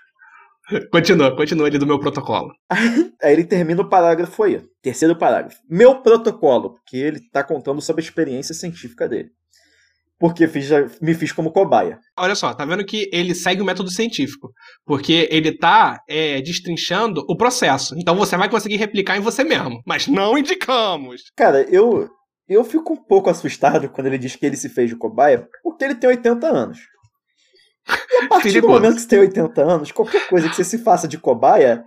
Continua, 0.91 1.35
continua 1.37 1.67
ali 1.69 1.79
do 1.79 1.87
meu 1.87 1.99
protocolo. 1.99 2.53
Aí 3.23 3.33
ele 3.33 3.45
termina 3.45 3.83
o 3.83 3.89
parágrafo 3.89 4.43
aí. 4.43 4.61
Terceiro 4.83 5.17
parágrafo. 5.17 5.59
Meu 5.71 6.03
protocolo, 6.03 6.75
porque 6.75 6.97
ele 6.97 7.19
está 7.19 7.45
contando 7.45 7.81
sobre 7.81 8.03
a 8.03 8.05
experiência 8.05 8.53
científica 8.53 9.09
dele. 9.09 9.31
Porque 10.19 10.49
fiz, 10.49 10.69
me 11.01 11.15
fiz 11.15 11.31
como 11.31 11.53
cobaia. 11.53 11.99
Olha 12.19 12.35
só, 12.35 12.53
tá 12.53 12.65
vendo 12.65 12.85
que 12.85 13.09
ele 13.13 13.35
segue 13.35 13.63
o 13.63 13.65
método 13.65 13.91
científico. 13.91 14.51
Porque 14.85 15.29
ele 15.31 15.57
tá 15.57 16.01
é, 16.09 16.41
destrinchando 16.41 17.25
o 17.29 17.37
processo. 17.37 17.95
Então 17.97 18.17
você 18.17 18.37
vai 18.37 18.49
conseguir 18.49 18.77
replicar 18.77 19.17
em 19.17 19.21
você 19.21 19.45
mesmo. 19.45 19.81
Mas 19.87 20.09
não 20.09 20.37
indicamos. 20.37 21.23
Cara, 21.37 21.63
eu, 21.71 22.09
eu 22.55 22.65
fico 22.65 22.93
um 22.93 22.97
pouco 22.97 23.31
assustado 23.31 23.89
quando 23.89 24.07
ele 24.07 24.19
diz 24.19 24.37
que 24.37 24.47
ele 24.47 24.57
se 24.57 24.69
fez 24.69 24.89
de 24.89 24.97
cobaia, 24.97 25.49
porque 25.63 25.85
ele 25.85 25.95
tem 25.95 26.09
80 26.11 26.47
anos. 26.47 26.79
E 27.89 28.25
a 28.25 28.29
partir 28.29 28.61
do 28.61 28.69
momento 28.69 28.95
que 28.97 29.03
você 29.03 29.09
tem 29.09 29.19
80 29.21 29.63
anos, 29.63 29.93
qualquer 29.93 30.29
coisa 30.29 30.49
que 30.49 30.57
você 30.57 30.65
se 30.65 30.79
faça 30.79 31.07
de 31.07 31.19
cobaia 31.19 31.85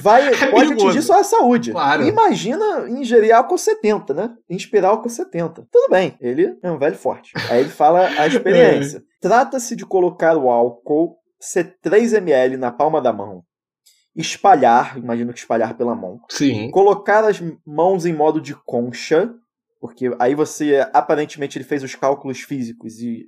vai, 0.00 0.28
é 0.32 0.50
pode 0.50 0.72
atingir 0.72 1.02
sua 1.02 1.22
saúde. 1.24 1.72
Claro. 1.72 2.04
Imagina 2.04 2.88
ingerir 2.88 3.34
álcool 3.34 3.58
70, 3.58 4.14
né? 4.14 4.34
Inspirar 4.48 4.88
álcool 4.88 5.08
70. 5.08 5.66
Tudo 5.70 5.90
bem, 5.90 6.16
ele 6.20 6.56
é 6.62 6.70
um 6.70 6.78
velho 6.78 6.96
forte. 6.96 7.32
Aí 7.50 7.60
ele 7.60 7.70
fala 7.70 8.06
a 8.06 8.26
experiência. 8.28 9.02
Trata-se 9.20 9.74
de 9.74 9.84
colocar 9.84 10.36
o 10.36 10.50
álcool 10.50 11.16
C3ml 11.42 12.56
na 12.56 12.70
palma 12.70 13.00
da 13.00 13.12
mão, 13.12 13.42
espalhar, 14.14 14.98
imagino 14.98 15.32
que 15.32 15.38
espalhar 15.38 15.76
pela 15.76 15.94
mão, 15.94 16.20
Sim. 16.28 16.70
colocar 16.70 17.24
as 17.24 17.40
mãos 17.64 18.04
em 18.04 18.12
modo 18.12 18.40
de 18.40 18.54
concha, 18.54 19.32
porque 19.80 20.10
aí 20.18 20.34
você 20.34 20.86
aparentemente 20.92 21.56
ele 21.58 21.64
fez 21.64 21.82
os 21.82 21.94
cálculos 21.94 22.40
físicos 22.40 22.98
e 23.00 23.24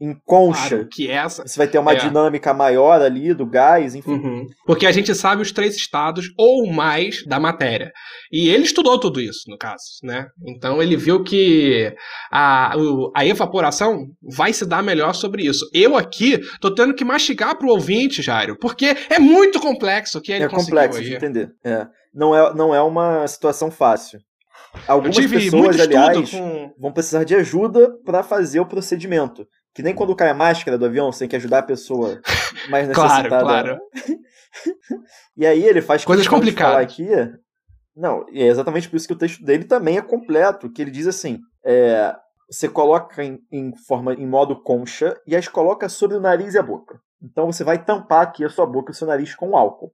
em 0.00 0.14
concha. 0.24 0.68
Claro, 0.76 0.88
que 0.92 1.10
essa. 1.10 1.44
Você 1.44 1.58
vai 1.58 1.66
ter 1.66 1.76
uma 1.76 1.92
É. 1.92 1.96
dinâmica 1.96 2.54
maior 2.54 3.02
ali 3.02 3.34
do 3.34 3.44
gás, 3.44 3.96
enfim. 3.96 4.12
Uhum. 4.12 4.46
Porque 4.64 4.86
a 4.86 4.92
gente 4.92 5.12
sabe 5.12 5.42
os 5.42 5.50
três 5.50 5.74
estados 5.74 6.26
ou 6.38 6.70
mais 6.72 7.24
da 7.26 7.40
matéria. 7.40 7.90
E 8.30 8.48
ele 8.48 8.62
estudou 8.62 8.96
tudo 9.00 9.20
isso, 9.20 9.40
no 9.48 9.58
caso, 9.58 9.82
né? 10.04 10.28
Então 10.46 10.80
ele 10.80 10.96
viu 10.96 11.24
que 11.24 11.92
a, 12.30 12.74
a 13.16 13.26
evaporação 13.26 14.06
vai 14.36 14.52
se 14.52 14.64
dar 14.64 14.84
melhor 14.84 15.14
sobre 15.14 15.44
isso. 15.44 15.68
Eu 15.74 15.96
aqui 15.96 16.38
tô 16.60 16.72
tendo 16.72 16.94
que 16.94 17.04
mastigar 17.04 17.58
pro 17.58 17.70
ouvinte, 17.70 18.22
Jairo, 18.22 18.56
porque 18.60 18.94
é 19.10 19.18
muito 19.18 19.58
complexo 19.58 20.18
o 20.18 20.22
que 20.22 20.30
ele 20.30 20.44
É 20.44 20.48
conseguiu 20.48 20.76
complexo 20.76 20.98
aí. 21.00 21.06
de 21.06 21.14
entender. 21.16 21.50
É. 21.64 21.86
Não, 22.14 22.34
é, 22.36 22.54
não 22.54 22.72
é 22.72 22.80
uma 22.80 23.26
situação 23.26 23.68
fácil. 23.68 24.20
Algumas 24.86 25.16
pessoas, 25.26 25.80
aliás, 25.80 26.30
com. 26.30 26.74
vão 26.78 26.92
precisar 26.92 27.24
de 27.24 27.34
ajuda 27.34 27.90
para 28.04 28.22
fazer 28.22 28.60
o 28.60 28.66
procedimento. 28.66 29.46
Que 29.74 29.82
nem 29.82 29.94
quando 29.94 30.16
cai 30.16 30.30
a 30.30 30.34
máscara 30.34 30.78
do 30.78 30.86
avião, 30.86 31.12
você 31.12 31.20
tem 31.20 31.28
que 31.28 31.36
ajudar 31.36 31.58
a 31.58 31.62
pessoa 31.62 32.20
mais 32.70 32.88
Claro, 32.92 33.08
necessitada. 33.22 33.42
claro. 33.42 33.78
E 35.36 35.46
aí 35.46 35.62
ele 35.62 35.80
faz 35.80 36.04
Coisas 36.04 36.26
complicadas. 36.26 36.82
aqui. 36.82 37.06
Não, 37.94 38.24
e 38.32 38.42
é 38.42 38.46
exatamente 38.46 38.88
por 38.88 38.96
isso 38.96 39.06
que 39.06 39.12
o 39.12 39.18
texto 39.18 39.44
dele 39.44 39.64
também 39.64 39.96
é 39.98 40.02
completo, 40.02 40.70
que 40.72 40.82
ele 40.82 40.90
diz 40.90 41.06
assim: 41.06 41.38
é, 41.64 42.14
você 42.50 42.68
coloca 42.68 43.22
em, 43.22 43.38
em 43.52 43.70
forma 43.86 44.14
em 44.14 44.26
modo 44.26 44.60
concha 44.62 45.14
e 45.26 45.36
as 45.36 45.46
coloca 45.46 45.88
sobre 45.88 46.16
o 46.16 46.20
nariz 46.20 46.54
e 46.54 46.58
a 46.58 46.62
boca. 46.62 46.98
Então 47.22 47.46
você 47.52 47.62
vai 47.62 47.84
tampar 47.84 48.22
aqui 48.22 48.44
a 48.44 48.48
sua 48.48 48.66
boca 48.66 48.90
e 48.90 48.94
o 48.94 48.96
seu 48.96 49.06
nariz 49.06 49.34
com 49.34 49.56
álcool. 49.56 49.92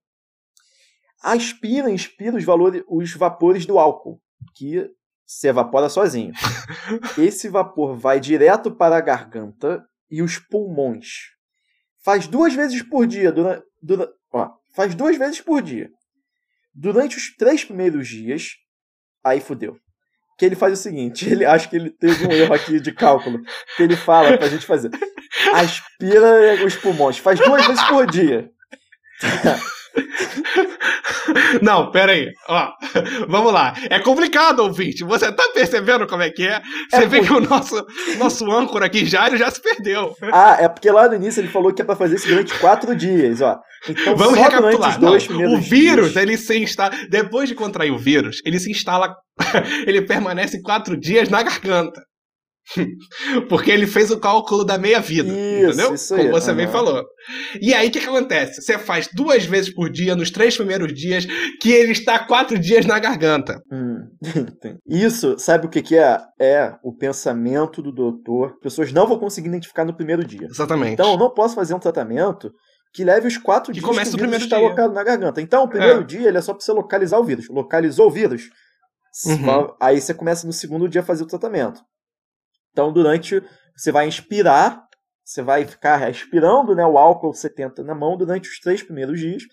Aspira, 1.23 1.91
inspira 1.91 2.37
os, 2.37 2.45
valores, 2.45 2.83
os 2.89 3.15
vapores 3.15 3.65
do 3.67 3.79
álcool, 3.79 4.21
que 4.55 4.91
se 5.27 5.49
evapora 5.49 5.89
sozinho. 5.89 6.33
Esse 7.19 7.49
vapor 7.49 7.97
vai 7.97 8.21
direto 8.21 8.71
para 8.71 8.97
a 8.97 9.01
garganta 9.01 9.85
e 10.11 10.23
os 10.23 10.39
pulmões. 10.39 11.33
Faz 12.05 12.27
duas 12.27 12.55
vezes 12.55 12.83
por 12.83 13.07
dia. 13.07 13.33
Dura, 13.33 13.63
dura, 13.83 14.09
ó, 14.33 14.51
faz 14.75 14.95
duas 14.95 15.17
vezes 15.17 15.41
por 15.41 15.63
dia. 15.63 15.91
Durante 16.75 17.17
os 17.17 17.35
três 17.37 17.65
primeiros 17.65 18.09
dias, 18.09 18.51
aí 19.23 19.41
fudeu. 19.41 19.77
Que 20.37 20.45
ele 20.45 20.57
faz 20.57 20.73
o 20.73 20.83
seguinte, 20.83 21.27
ele 21.31 21.45
acha 21.45 21.69
que 21.69 21.77
ele 21.77 21.91
teve 21.91 22.27
um 22.27 22.33
erro 22.33 22.55
aqui 22.55 22.79
de 22.81 22.93
cálculo. 22.93 23.41
Que 23.77 23.83
ele 23.83 23.97
fala 23.97 24.37
pra 24.37 24.49
gente 24.49 24.67
fazer. 24.67 24.91
Aspira 25.53 26.65
os 26.65 26.77
pulmões. 26.77 27.19
Faz 27.19 27.39
duas 27.41 27.67
vezes 27.67 27.83
por 27.85 28.07
dia. 28.07 28.51
Não, 31.63 31.91
pera 31.91 32.13
aí. 32.13 32.29
Ó, 32.49 32.69
vamos 33.29 33.53
lá. 33.53 33.75
É 33.91 33.99
complicado, 33.99 34.61
ouvinte. 34.61 35.05
Você 35.05 35.31
tá 35.33 35.43
percebendo 35.55 36.07
como 36.07 36.23
é 36.23 36.31
que 36.31 36.47
é? 36.47 36.61
Você 36.91 37.05
É 37.05 37.07
vê 37.07 37.19
por- 37.19 37.27
que 37.27 37.33
o 37.33 37.41
nosso, 37.41 37.87
nosso 38.19 38.51
âncora 38.53 38.87
aqui, 38.87 39.05
Jairo, 39.07 39.37
já 39.37 39.51
se 39.51 39.61
perdeu. 39.61 40.15
Ah, 40.33 40.57
é 40.61 40.69
porque 40.69 40.91
lá 40.91 41.09
no 41.09 41.15
início 41.15 41.41
ele 41.41 41.49
falou 41.49 41.73
que 41.73 41.83
é 41.83 41.85
pra 41.85 41.97
fazer 41.97 42.17
isso 42.17 42.29
durante 42.29 42.55
quatro 42.59 42.95
dias, 42.95 43.41
ó. 43.41 43.59
Então 43.89 44.17
Vamos 44.17 44.39
recapitular. 44.39 44.99
dois 44.99 45.29
Não, 45.29 45.55
o 45.55 45.61
vírus, 45.61 46.13
dias. 46.13 46.17
ele 46.23 46.37
se 46.37 46.59
instala. 46.59 46.91
Depois 47.11 47.49
de 47.49 47.55
contrair 47.55 47.93
o 47.93 47.99
vírus, 47.99 48.41
ele 48.45 48.59
se 48.59 48.71
instala. 48.71 49.15
ele 49.87 50.03
permanece 50.03 50.61
quatro 50.63 50.97
dias 50.99 51.29
na 51.29 51.43
garganta. 51.43 52.01
Porque 53.49 53.71
ele 53.71 53.87
fez 53.87 54.11
o 54.11 54.19
cálculo 54.19 54.65
da 54.65 54.79
meia-vida. 54.79 55.29
Entendeu? 55.29 55.95
isso 55.95 56.15
aí, 56.15 56.23
Como 56.23 56.33
você 56.41 56.53
bem 56.53 56.67
falou. 56.69 57.05
E 57.61 57.75
aí 57.75 57.89
o 57.89 57.91
que, 57.91 58.01
que 58.01 58.07
acontece? 58.09 58.63
Você 58.63 58.79
faz 58.79 59.09
duas 59.15 59.45
vezes 59.45 59.73
por 59.73 59.91
dia, 59.91 60.15
nos 60.17 60.31
três 60.31 60.57
primeiros 60.57 60.93
dias, 60.95 61.27
que 61.61 61.71
ele 61.71 61.93
está 61.93 62.19
quatro 62.19 62.59
dias 62.59 62.87
na 62.87 62.99
garganta. 62.99 63.61
Hum. 63.73 63.99
Isso, 64.89 65.39
sabe 65.39 65.67
o 65.67 65.69
que, 65.71 65.83
que 65.83 65.97
é? 65.97 66.19
É 66.41 66.75
o 66.83 66.97
pensamento 66.97 67.83
do 67.83 67.93
doutor. 67.93 68.59
Pessoas 68.61 68.93
não 68.93 69.07
vão 69.07 69.19
conseguir 69.19 69.49
identificar 69.49 69.85
no 69.85 69.95
primeiro 69.97 70.25
dia. 70.25 70.47
Exatamente. 70.51 70.95
Então 70.95 71.13
eu 71.13 71.19
não 71.19 71.33
posso 71.33 71.55
fazer 71.55 71.75
um 71.75 71.79
tratamento 71.79 72.51
que 72.95 73.05
leve 73.05 73.27
os 73.27 73.37
quatro 73.37 73.73
Que 73.73 73.81
dias 73.81 73.85
comece 73.91 74.11
que 74.11 74.17
o 74.17 74.19
vírus 74.19 74.23
primeiro 74.31 74.45
está 74.45 74.57
dia. 74.57 74.67
alocado 74.67 74.95
na 74.95 75.03
garganta. 75.03 75.41
Então 75.41 75.65
o 75.65 75.69
primeiro 75.69 76.01
É. 76.01 76.05
dia 76.05 76.29
ele 76.29 76.39
é 76.39 76.41
só 76.41 76.55
para 76.55 76.65
você 76.65 76.73
localizar 76.73 77.19
o 77.19 77.25
vírus. 77.25 77.47
Localizou 77.51 78.07
o 78.07 78.11
vírus, 78.11 78.45
Uhum. 79.27 79.69
aí 79.81 80.01
você 80.01 80.13
começa 80.15 80.47
no 80.47 80.53
segundo 80.53 80.89
dia 80.89 81.01
a 81.01 81.05
fazer 81.05 81.23
o 81.25 81.27
tratamento. 81.27 81.81
Então 82.75 82.93
durante 82.93 83.41
você 83.77 83.93
vai 83.93 84.09
inspirar, 84.09 84.85
você 85.25 85.41
vai 85.41 85.65
ficar 85.65 85.97
respirando 85.97 86.75
né, 86.75 86.85
o 86.85 86.99
álcool 86.99 87.33
70 87.33 87.85
na 87.85 87.95
mão 87.95 88.17
durante 88.17 88.51
os 88.51 88.59
três 88.59 88.83
primeiros 88.83 89.19
dias 89.19 89.45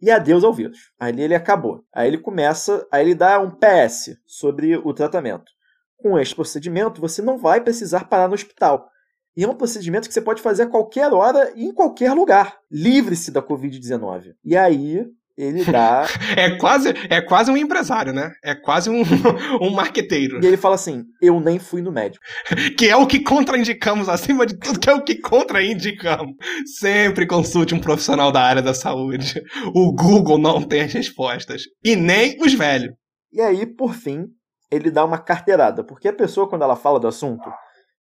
e 0.00 0.10
adeus 0.10 0.42
ao 0.42 0.52
vírus. 0.52 0.78
Aí 0.98 1.20
ele 1.20 1.34
acabou. 1.34 1.84
Aí 1.94 2.08
ele 2.08 2.16
começa, 2.18 2.86
aí 2.90 3.04
ele 3.04 3.14
dá 3.14 3.38
um 3.38 3.50
PS 3.50 4.16
sobre 4.26 4.76
o 4.78 4.94
tratamento. 4.94 5.52
Com 5.98 6.18
este 6.18 6.34
procedimento, 6.34 7.02
você 7.02 7.20
não 7.20 7.36
vai 7.36 7.60
precisar 7.60 8.08
parar 8.08 8.28
no 8.28 8.34
hospital. 8.34 8.88
E 9.36 9.44
é 9.44 9.48
um 9.48 9.54
procedimento 9.54 10.08
que 10.08 10.14
você 10.14 10.22
pode 10.22 10.40
fazer 10.40 10.62
a 10.62 10.66
qualquer 10.66 11.12
hora 11.12 11.52
e 11.54 11.66
em 11.66 11.74
qualquer 11.74 12.14
lugar. 12.14 12.58
Livre-se 12.70 13.30
da 13.30 13.42
Covid-19. 13.42 14.34
E 14.42 14.56
aí 14.56 15.06
ele 15.40 15.64
dá. 15.64 16.06
É 16.36 16.56
quase, 16.56 16.94
é 17.08 17.20
quase 17.20 17.50
um 17.50 17.56
empresário, 17.56 18.12
né? 18.12 18.30
É 18.42 18.54
quase 18.54 18.88
um, 18.88 19.02
um 19.60 19.70
marqueteiro. 19.70 20.42
e 20.42 20.46
ele 20.46 20.56
fala 20.56 20.74
assim: 20.74 21.04
Eu 21.20 21.40
nem 21.40 21.58
fui 21.58 21.82
no 21.82 21.92
médico. 21.92 22.24
Que 22.76 22.88
é 22.88 22.96
o 22.96 23.06
que 23.06 23.20
contraindicamos, 23.20 24.08
acima 24.08 24.46
de 24.46 24.58
tudo, 24.58 24.78
que 24.78 24.88
é 24.88 24.94
o 24.94 25.02
que 25.02 25.16
contraindicamos. 25.16 26.34
Sempre 26.78 27.26
consulte 27.26 27.74
um 27.74 27.80
profissional 27.80 28.30
da 28.30 28.42
área 28.42 28.62
da 28.62 28.74
saúde. 28.74 29.42
O 29.74 29.92
Google 29.92 30.38
não 30.38 30.62
tem 30.62 30.82
as 30.82 30.92
respostas. 30.92 31.62
E 31.84 31.96
nem 31.96 32.36
os 32.40 32.54
velhos. 32.54 32.94
E 33.32 33.40
aí, 33.40 33.66
por 33.66 33.94
fim, 33.94 34.26
ele 34.70 34.90
dá 34.90 35.04
uma 35.04 35.18
carteirada. 35.18 35.84
Porque 35.84 36.08
a 36.08 36.12
pessoa, 36.12 36.48
quando 36.48 36.62
ela 36.62 36.76
fala 36.76 36.98
do 36.98 37.08
assunto, 37.08 37.50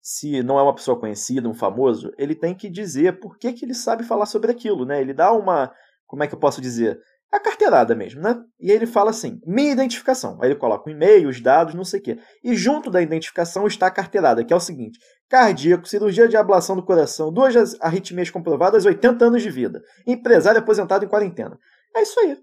se 0.02 0.42
não 0.44 0.58
é 0.60 0.64
uma 0.64 0.76
pessoa 0.76 1.00
conhecida, 1.00 1.50
um 1.50 1.54
famoso, 1.54 2.12
ele 2.18 2.36
tem 2.36 2.56
que 2.56 2.70
dizer 2.70 3.20
por 3.20 3.38
que, 3.38 3.52
que 3.54 3.66
ele 3.66 3.74
sabe 3.74 4.04
falar 4.04 4.26
sobre 4.26 4.52
aquilo, 4.52 4.86
né? 4.86 5.02
Ele 5.02 5.14
dá 5.14 5.32
uma. 5.32 5.72
Como 6.08 6.24
é 6.24 6.28
que 6.28 6.34
eu 6.34 6.40
posso 6.40 6.62
dizer? 6.62 7.00
A 7.32 7.40
carteirada 7.40 7.94
mesmo, 7.94 8.22
né? 8.22 8.36
E 8.60 8.72
ele 8.72 8.88
fala 8.88 9.12
assim: 9.12 9.40
minha 9.46 9.72
identificação. 9.72 10.42
Aí 10.42 10.50
ele 10.50 10.60
coloca 10.60 10.90
o 10.90 10.92
e-mail, 10.92 11.30
os 11.30 11.40
dados, 11.40 11.76
não 11.76 11.84
sei 11.84 12.00
o 12.00 12.04
quê. 12.04 12.20
E 12.44 12.56
junto 12.56 12.90
da 12.90 13.02
identificação 13.02 13.68
está 13.68 13.88
a 13.88 13.92
carteirada, 13.92 14.44
que 14.44 14.52
é 14.52 14.56
o 14.56 14.60
seguinte: 14.60 15.00
cardíaco, 15.30 15.88
cirurgia 15.88 16.28
de 16.28 16.36
ablação 16.36 16.76
do 16.76 16.84
coração, 16.84 17.32
duas 17.32 17.80
arritmias 17.82 18.32
comprovadas, 18.32 18.86
80 18.86 19.26
anos 19.26 19.44
de 19.44 19.52
vida. 19.52 19.80
Empresário 20.08 20.60
aposentado 20.60 21.06
em 21.06 21.08
quarentena. 21.08 21.58
É 21.96 22.02
isso 22.02 22.20
aí. 22.20 22.36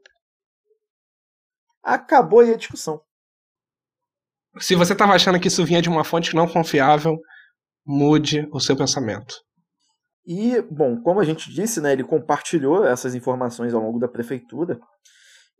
Acabou 1.82 2.40
aí 2.40 2.52
a 2.52 2.56
discussão. 2.56 3.00
Se 4.58 4.74
você 4.74 4.92
estava 4.92 5.14
achando 5.14 5.38
que 5.38 5.48
isso 5.48 5.64
vinha 5.64 5.82
de 5.82 5.88
uma 5.88 6.04
fonte 6.04 6.34
não 6.34 6.48
confiável, 6.48 7.18
mude 7.84 8.48
o 8.52 8.60
seu 8.60 8.76
pensamento. 8.76 9.34
E, 10.26 10.60
bom, 10.62 11.00
como 11.00 11.20
a 11.20 11.24
gente 11.24 11.52
disse, 11.52 11.80
né, 11.80 11.92
ele 11.92 12.02
compartilhou 12.02 12.84
essas 12.84 13.14
informações 13.14 13.72
ao 13.72 13.80
longo 13.80 14.00
da 14.00 14.08
prefeitura. 14.08 14.78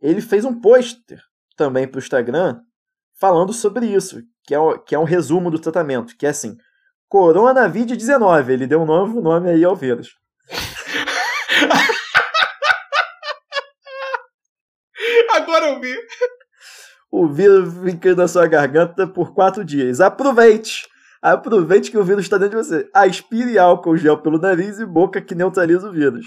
Ele 0.01 0.19
fez 0.21 0.43
um 0.43 0.59
pôster 0.59 1.21
também 1.55 1.87
para 1.87 1.97
o 1.97 2.01
Instagram 2.01 2.59
falando 3.19 3.53
sobre 3.53 3.85
isso, 3.87 4.21
que 4.43 4.53
é, 4.53 4.59
o- 4.59 4.77
que 4.77 4.93
é 4.93 4.99
um 4.99 5.05
resumo 5.05 5.49
do 5.49 5.57
tratamento, 5.59 6.15
que 6.17 6.25
é 6.25 6.29
assim, 6.29 6.57
Coronavirus-19, 7.09 8.49
ele 8.49 8.67
deu 8.67 8.81
um 8.81 8.85
novo 8.85 9.21
nome 9.21 9.49
aí 9.49 9.63
ao 9.63 9.75
vírus. 9.75 10.09
Agora 15.33 15.67
eu 15.69 15.79
vi. 15.79 15.95
O 17.11 17.27
vírus 17.27 17.73
fica 17.83 18.15
na 18.15 18.27
sua 18.27 18.47
garganta 18.47 19.07
por 19.07 19.33
quatro 19.33 19.63
dias. 19.63 20.01
Aproveite! 20.01 20.87
Aproveite 21.21 21.91
que 21.91 21.97
o 21.97 22.03
vírus 22.03 22.23
está 22.23 22.37
dentro 22.37 22.61
de 22.61 22.67
você. 22.67 22.89
Aspire 22.93 23.57
álcool 23.57 23.97
gel 23.97 24.21
pelo 24.21 24.39
nariz 24.39 24.79
e 24.79 24.85
boca 24.85 25.21
que 25.21 25.35
neutraliza 25.35 25.89
o 25.89 25.93
vírus. 25.93 26.25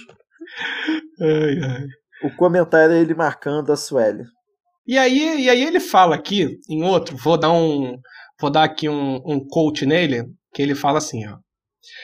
Ai, 1.20 1.59
ai. 1.62 1.87
O 2.23 2.37
comentário 2.37 2.94
é 2.94 3.00
ele 3.00 3.14
marcando 3.14 3.73
a 3.73 3.76
Sueli. 3.76 4.25
E 4.87 4.99
aí, 4.99 5.44
e 5.44 5.49
aí 5.49 5.62
ele 5.62 5.80
fala 5.80 6.16
aqui, 6.16 6.59
em 6.68 6.82
outro, 6.82 7.16
vou 7.16 7.38
dar 7.38 7.52
um. 7.52 7.97
Vou 8.40 8.50
dar 8.50 8.64
aqui 8.64 8.88
um, 8.88 9.16
um 9.25 9.38
coach 9.47 9.85
nele, 9.87 10.25
que 10.52 10.62
ele 10.62 10.75
fala 10.75 10.99
assim, 10.99 11.26
ó. 11.26 11.37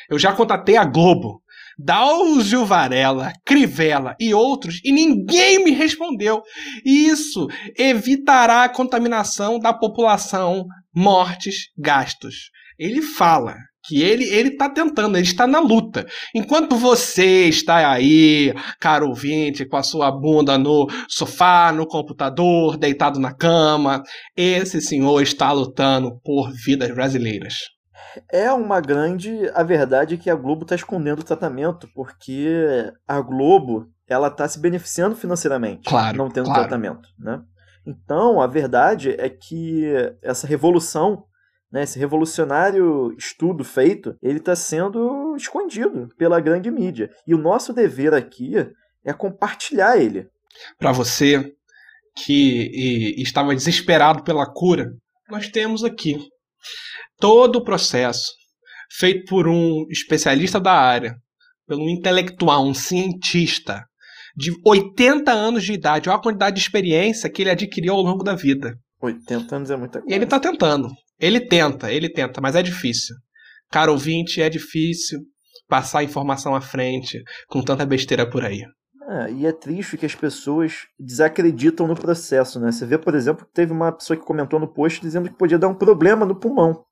Eu 0.08 0.18
já 0.18 0.32
contatei 0.32 0.76
a 0.76 0.84
Globo, 0.84 1.42
Dalgio 1.78 2.64
Varela, 2.64 3.32
Crivella 3.44 4.14
e 4.18 4.32
outros, 4.32 4.80
e 4.84 4.92
ninguém 4.92 5.64
me 5.64 5.70
respondeu. 5.72 6.42
Isso 6.84 7.48
evitará 7.76 8.64
a 8.64 8.68
contaminação 8.68 9.58
da 9.58 9.72
população, 9.72 10.66
mortes, 10.94 11.70
gastos. 11.76 12.50
Ele 12.78 13.02
fala 13.02 13.54
que 13.86 14.02
ele 14.02 14.24
ele 14.24 14.56
tá 14.56 14.68
tentando, 14.68 15.16
ele 15.16 15.26
está 15.26 15.46
na 15.46 15.60
luta. 15.60 16.06
Enquanto 16.34 16.76
você 16.76 17.48
está 17.48 17.90
aí, 17.90 18.52
caro 18.80 19.08
ouvinte, 19.08 19.64
com 19.64 19.76
a 19.76 19.82
sua 19.82 20.10
bunda 20.10 20.58
no 20.58 20.88
sofá, 21.08 21.72
no 21.72 21.86
computador, 21.86 22.76
deitado 22.76 23.20
na 23.20 23.32
cama, 23.32 24.02
esse 24.36 24.80
senhor 24.80 25.22
está 25.22 25.52
lutando 25.52 26.20
por 26.24 26.50
vidas 26.52 26.92
brasileiras. 26.92 27.54
É 28.32 28.50
uma 28.50 28.80
grande. 28.80 29.50
A 29.54 29.62
verdade 29.62 30.14
é 30.14 30.18
que 30.18 30.30
a 30.30 30.34
Globo 30.34 30.62
está 30.62 30.74
escondendo 30.74 31.20
o 31.20 31.24
tratamento, 31.24 31.88
porque 31.94 32.90
a 33.06 33.20
Globo 33.20 33.86
ela 34.08 34.28
está 34.28 34.48
se 34.48 34.60
beneficiando 34.60 35.16
financeiramente, 35.16 35.88
claro, 35.88 36.16
não 36.16 36.30
tendo 36.30 36.46
claro. 36.46 36.60
tratamento, 36.60 37.08
né? 37.18 37.40
Então, 37.86 38.40
a 38.40 38.46
verdade 38.46 39.14
é 39.18 39.28
que 39.28 39.84
essa 40.22 40.46
revolução 40.46 41.24
né, 41.70 41.82
esse 41.82 41.98
revolucionário 41.98 43.12
estudo 43.16 43.64
feito, 43.64 44.16
ele 44.22 44.38
está 44.38 44.54
sendo 44.54 45.34
escondido 45.36 46.08
pela 46.16 46.40
grande 46.40 46.70
mídia. 46.70 47.10
E 47.26 47.34
o 47.34 47.38
nosso 47.38 47.72
dever 47.72 48.14
aqui 48.14 48.54
é 49.04 49.12
compartilhar 49.12 49.98
ele. 49.98 50.28
Para 50.78 50.92
você 50.92 51.52
que 52.24 52.70
e, 52.72 53.22
estava 53.22 53.54
desesperado 53.54 54.22
pela 54.22 54.50
cura, 54.50 54.90
nós 55.28 55.48
temos 55.48 55.84
aqui 55.84 56.18
todo 57.18 57.56
o 57.56 57.64
processo 57.64 58.32
feito 58.90 59.26
por 59.28 59.48
um 59.48 59.84
especialista 59.90 60.60
da 60.60 60.72
área, 60.72 61.16
pelo 61.66 61.84
um 61.84 61.90
intelectual, 61.90 62.64
um 62.64 62.74
cientista 62.74 63.84
de 64.36 64.52
80 64.64 65.32
anos 65.32 65.64
de 65.64 65.72
idade, 65.72 66.08
olha 66.08 66.18
a 66.18 66.22
quantidade 66.22 66.56
de 66.56 66.62
experiência 66.62 67.30
que 67.30 67.42
ele 67.42 67.50
adquiriu 67.50 67.94
ao 67.94 68.02
longo 68.02 68.22
da 68.22 68.34
vida. 68.34 68.78
80 69.00 69.56
anos 69.56 69.70
é 69.70 69.76
muita 69.76 70.00
coisa. 70.00 70.12
E 70.12 70.16
ele 70.16 70.24
está 70.24 70.38
tentando. 70.38 70.88
Ele 71.18 71.40
tenta, 71.40 71.90
ele 71.90 72.08
tenta, 72.10 72.40
mas 72.40 72.54
é 72.54 72.62
difícil. 72.62 73.14
Caro 73.70 73.92
ouvinte, 73.92 74.40
é 74.40 74.48
difícil 74.48 75.20
passar 75.68 76.04
informação 76.04 76.54
à 76.54 76.60
frente 76.60 77.22
com 77.48 77.62
tanta 77.62 77.84
besteira 77.84 78.28
por 78.28 78.44
aí. 78.44 78.64
É, 79.08 79.32
e 79.32 79.46
é 79.46 79.52
triste 79.52 79.96
que 79.96 80.06
as 80.06 80.14
pessoas 80.14 80.86
desacreditam 80.98 81.86
no 81.86 81.94
processo, 81.94 82.58
né? 82.58 82.72
Você 82.72 82.84
vê, 82.84 82.98
por 82.98 83.14
exemplo, 83.14 83.46
que 83.46 83.52
teve 83.52 83.72
uma 83.72 83.92
pessoa 83.92 84.16
que 84.16 84.24
comentou 84.24 84.58
no 84.58 84.66
post 84.66 85.00
dizendo 85.00 85.28
que 85.28 85.36
podia 85.36 85.58
dar 85.58 85.68
um 85.68 85.74
problema 85.74 86.26
no 86.26 86.34
pulmão. 86.34 86.84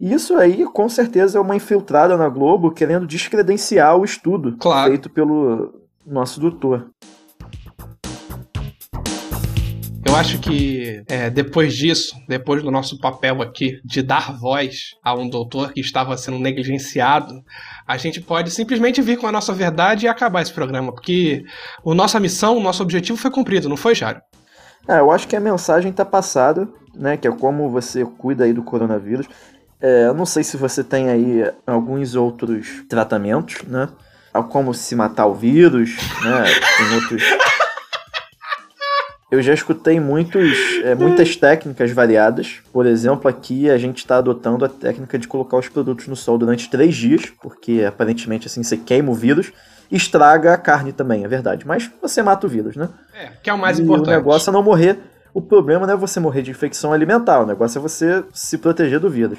E 0.00 0.12
isso 0.12 0.36
aí, 0.36 0.64
com 0.64 0.88
certeza, 0.88 1.38
é 1.38 1.40
uma 1.40 1.56
infiltrada 1.56 2.16
na 2.16 2.28
Globo 2.28 2.72
querendo 2.72 3.06
descredenciar 3.06 3.96
o 3.96 4.04
estudo 4.04 4.56
claro. 4.58 4.90
feito 4.90 5.08
pelo 5.10 5.72
nosso 6.04 6.40
doutor. 6.40 6.90
Acho 10.18 10.38
que 10.40 11.02
é, 11.06 11.30
depois 11.30 11.74
disso, 11.74 12.16
depois 12.28 12.62
do 12.62 12.70
nosso 12.70 12.98
papel 12.98 13.40
aqui 13.40 13.80
de 13.84 14.02
dar 14.02 14.36
voz 14.36 14.94
a 15.02 15.14
um 15.14 15.28
doutor 15.28 15.72
que 15.72 15.80
estava 15.80 16.16
sendo 16.16 16.38
negligenciado, 16.38 17.34
a 17.86 17.96
gente 17.96 18.20
pode 18.20 18.50
simplesmente 18.50 19.00
vir 19.00 19.16
com 19.16 19.26
a 19.26 19.32
nossa 19.32 19.52
verdade 19.52 20.06
e 20.06 20.08
acabar 20.08 20.42
esse 20.42 20.52
programa, 20.52 20.92
porque 20.92 21.44
a 21.86 21.94
nossa 21.94 22.18
missão, 22.18 22.56
o 22.56 22.62
nosso 22.62 22.82
objetivo 22.82 23.16
foi 23.16 23.30
cumprido, 23.30 23.68
não 23.68 23.76
foi, 23.76 23.94
Jário? 23.94 24.20
É, 24.88 24.98
eu 24.98 25.10
acho 25.10 25.28
que 25.28 25.36
a 25.36 25.40
mensagem 25.40 25.90
está 25.90 26.04
passada, 26.04 26.66
né? 26.94 27.16
Que 27.16 27.28
é 27.28 27.30
como 27.30 27.70
você 27.70 28.04
cuida 28.04 28.44
aí 28.44 28.52
do 28.52 28.62
coronavírus. 28.62 29.28
É, 29.80 30.06
eu 30.06 30.14
não 30.14 30.26
sei 30.26 30.42
se 30.42 30.56
você 30.56 30.82
tem 30.82 31.10
aí 31.10 31.44
alguns 31.66 32.14
outros 32.14 32.84
tratamentos, 32.88 33.62
né? 33.62 33.88
Como 34.50 34.72
se 34.72 34.94
matar 34.94 35.26
o 35.26 35.34
vírus, 35.34 35.96
né? 36.22 36.44
Tem 36.76 36.94
outros 36.94 37.22
eu 39.30 39.42
já 39.42 39.52
escutei 39.52 40.00
muitos, 40.00 40.56
é, 40.82 40.94
muitas 40.94 41.36
técnicas 41.36 41.90
variadas. 41.90 42.60
Por 42.72 42.86
exemplo, 42.86 43.28
aqui 43.28 43.68
a 43.68 43.76
gente 43.76 43.98
está 43.98 44.18
adotando 44.18 44.64
a 44.64 44.68
técnica 44.68 45.18
de 45.18 45.28
colocar 45.28 45.58
os 45.58 45.68
produtos 45.68 46.06
no 46.06 46.16
sol 46.16 46.38
durante 46.38 46.70
três 46.70 46.96
dias, 46.96 47.26
porque 47.42 47.84
aparentemente 47.86 48.46
assim 48.46 48.62
você 48.62 48.76
queima 48.76 49.10
o 49.10 49.14
vírus. 49.14 49.52
Estraga 49.90 50.52
a 50.52 50.58
carne 50.58 50.92
também, 50.92 51.24
é 51.24 51.28
verdade. 51.28 51.66
Mas 51.66 51.90
você 52.00 52.22
mata 52.22 52.46
o 52.46 52.50
vírus, 52.50 52.76
né? 52.76 52.88
É, 53.14 53.30
que 53.42 53.50
é 53.50 53.52
o 53.52 53.58
mais 53.58 53.78
e 53.78 53.82
importante. 53.82 54.08
O 54.08 54.16
negócio 54.18 54.50
é 54.50 54.52
não 54.52 54.62
morrer. 54.62 54.98
O 55.32 55.42
problema 55.42 55.86
não 55.86 55.94
é 55.94 55.96
você 55.96 56.18
morrer 56.18 56.42
de 56.42 56.50
infecção 56.50 56.92
alimentar, 56.92 57.40
o 57.40 57.46
negócio 57.46 57.78
é 57.78 57.82
você 57.82 58.24
se 58.32 58.58
proteger 58.58 58.98
do 58.98 59.10
vírus. 59.10 59.38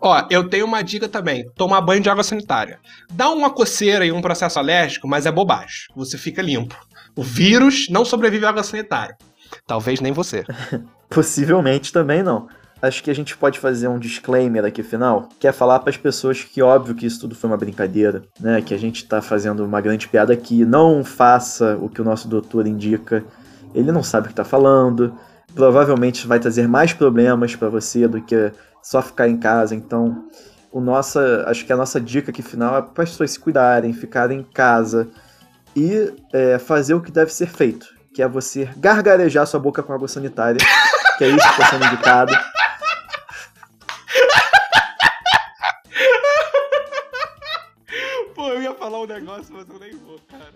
Ó, 0.00 0.26
eu 0.30 0.48
tenho 0.48 0.64
uma 0.64 0.82
dica 0.82 1.08
também: 1.08 1.44
tomar 1.54 1.82
banho 1.82 2.00
de 2.00 2.08
água 2.08 2.24
sanitária. 2.24 2.78
Dá 3.12 3.30
uma 3.30 3.50
coceira 3.50 4.04
e 4.04 4.10
um 4.10 4.22
processo 4.22 4.58
alérgico, 4.58 5.06
mas 5.06 5.26
é 5.26 5.30
bobagem. 5.30 5.88
Você 5.94 6.16
fica 6.16 6.40
limpo. 6.40 6.74
O 7.14 7.22
vírus 7.22 7.86
não 7.90 8.04
sobrevive 8.04 8.44
à 8.44 8.50
água 8.50 8.62
sanitária. 8.62 9.16
Talvez 9.66 10.00
nem 10.00 10.12
você. 10.12 10.44
Possivelmente 11.10 11.92
também 11.92 12.22
não. 12.22 12.48
Acho 12.80 13.02
que 13.02 13.10
a 13.10 13.14
gente 13.14 13.36
pode 13.36 13.58
fazer 13.58 13.88
um 13.88 13.98
disclaimer 13.98 14.64
aqui 14.64 14.82
final, 14.82 15.28
que 15.40 15.48
é 15.48 15.52
falar 15.52 15.78
para 15.80 15.90
as 15.90 15.96
pessoas 15.96 16.44
que 16.44 16.60
óbvio 16.60 16.94
que 16.94 17.06
isso 17.06 17.20
tudo 17.20 17.34
foi 17.34 17.48
uma 17.48 17.56
brincadeira, 17.56 18.22
né? 18.38 18.60
Que 18.60 18.74
a 18.74 18.78
gente 18.78 19.02
está 19.02 19.22
fazendo 19.22 19.64
uma 19.64 19.80
grande 19.80 20.06
piada 20.08 20.32
aqui. 20.32 20.64
Não 20.64 21.02
faça 21.02 21.78
o 21.80 21.88
que 21.88 22.02
o 22.02 22.04
nosso 22.04 22.28
doutor 22.28 22.66
indica. 22.66 23.24
Ele 23.74 23.90
não 23.90 24.02
sabe 24.02 24.26
o 24.26 24.28
que 24.28 24.32
está 24.32 24.44
falando. 24.44 25.14
Provavelmente 25.54 26.26
vai 26.26 26.38
trazer 26.38 26.68
mais 26.68 26.92
problemas 26.92 27.56
para 27.56 27.70
você 27.70 28.06
do 28.06 28.20
que 28.20 28.52
só 28.82 29.00
ficar 29.00 29.26
em 29.26 29.38
casa. 29.38 29.74
Então, 29.74 30.26
o 30.70 30.80
nossa, 30.80 31.44
acho 31.48 31.64
que 31.64 31.72
a 31.72 31.76
nossa 31.76 31.98
dica 31.98 32.30
aqui 32.30 32.42
final 32.42 32.76
é 32.76 32.82
para 32.82 33.04
as 33.04 33.10
pessoas 33.10 33.30
se 33.30 33.40
cuidarem, 33.40 33.94
ficarem 33.94 34.40
em 34.40 34.42
casa 34.42 35.08
e 35.74 36.12
é, 36.32 36.58
fazer 36.58 36.92
o 36.92 37.00
que 37.00 37.10
deve 37.10 37.32
ser 37.32 37.46
feito, 37.46 37.86
que 38.16 38.22
é 38.22 38.26
você 38.26 38.64
gargarejar 38.78 39.46
sua 39.46 39.60
boca 39.60 39.82
com 39.82 39.92
água 39.92 40.08
sanitária, 40.08 40.56
que 41.18 41.24
é 41.24 41.28
isso 41.28 41.46
que 41.46 41.52
está 41.52 41.66
sendo 41.66 41.84
indicado. 41.84 42.32
Pô, 48.34 48.48
eu 48.48 48.62
ia 48.62 48.72
falar 48.72 49.00
um 49.02 49.06
negócio, 49.06 49.52
mas 49.54 49.68
eu 49.68 49.78
nem 49.78 49.94
vou, 49.98 50.18
cara. 50.30 50.54